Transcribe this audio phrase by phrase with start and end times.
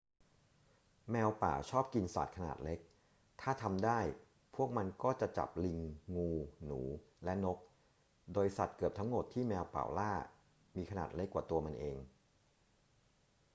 [1.11, 2.79] แมวป่าชอบกินสัตว์ขนาดเล็ก
[3.41, 3.99] ถ้าทำได้
[4.55, 5.79] พวกมันก็จะจับลิง
[6.15, 6.29] งู
[6.65, 6.81] หนู
[7.25, 7.57] และนก
[8.33, 10.11] โดยสัตว์เกือบทั้งหมดที่แมวป่าล่า
[10.75, 11.97] มีขนาดเล็กกว่าตัวมันเอง